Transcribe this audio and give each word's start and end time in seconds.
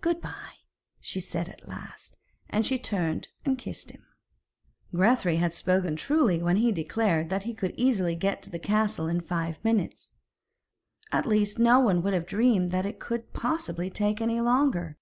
'Good 0.00 0.20
bye,' 0.20 0.64
she 0.98 1.20
said 1.20 1.48
at 1.48 1.68
last, 1.68 2.16
and 2.50 2.66
she 2.66 2.80
turned 2.80 3.28
and 3.44 3.56
kissed 3.56 3.92
him. 3.92 4.04
Grethari 4.92 5.36
had 5.36 5.54
spoken 5.54 5.94
truly 5.94 6.42
when 6.42 6.56
he 6.56 6.72
declared 6.72 7.30
that 7.30 7.44
he 7.44 7.54
could 7.54 7.72
easily 7.76 8.16
get 8.16 8.42
to 8.42 8.50
the 8.50 8.58
castle 8.58 9.06
in 9.06 9.20
five 9.20 9.64
minutes. 9.64 10.14
At 11.12 11.26
least, 11.26 11.60
no 11.60 11.78
one 11.78 12.02
would 12.02 12.12
have 12.12 12.26
dreamed 12.26 12.72
that 12.72 12.86
it 12.86 12.98
could 12.98 13.32
possibly 13.34 13.88
take 13.88 14.20
any 14.20 14.40
longer. 14.40 14.98